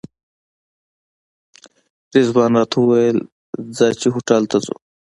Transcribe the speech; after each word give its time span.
رضوان 2.15 2.51
راته 2.59 2.75
وویل 2.79 3.17
ځه 3.75 3.87
چې 3.99 4.07
هوټل 4.13 4.43
ته 4.51 4.57
ځو. 4.65 4.75